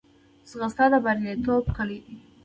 [0.49, 2.13] ځغاسته د بریالیتوب کلۍ ده